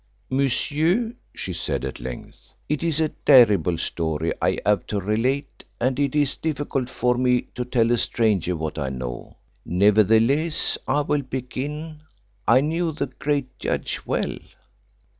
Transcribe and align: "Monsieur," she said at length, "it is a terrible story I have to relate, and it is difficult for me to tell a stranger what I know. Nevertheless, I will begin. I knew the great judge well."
"Monsieur," 0.31 1.13
she 1.35 1.53
said 1.53 1.85
at 1.85 1.99
length, 1.99 2.53
"it 2.67 2.81
is 2.81 2.99
a 2.99 3.09
terrible 3.23 3.77
story 3.77 4.33
I 4.41 4.57
have 4.65 4.87
to 4.87 4.99
relate, 4.99 5.63
and 5.79 5.99
it 5.99 6.15
is 6.15 6.37
difficult 6.37 6.89
for 6.89 7.19
me 7.19 7.43
to 7.53 7.63
tell 7.63 7.91
a 7.91 7.99
stranger 7.99 8.55
what 8.55 8.79
I 8.79 8.89
know. 8.89 9.37
Nevertheless, 9.63 10.79
I 10.87 11.01
will 11.01 11.21
begin. 11.21 12.01
I 12.47 12.61
knew 12.61 12.91
the 12.93 13.11
great 13.19 13.59
judge 13.59 14.03
well." 14.03 14.39